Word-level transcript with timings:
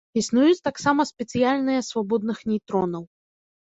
Існуюць 0.19 0.63
таксама 0.67 1.05
спецыяльныя 1.11 1.87
свабодных 1.91 2.37
нейтронаў. 2.53 3.03